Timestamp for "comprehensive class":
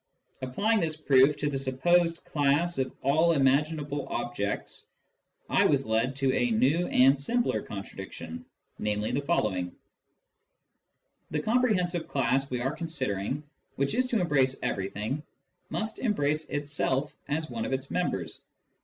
11.43-12.49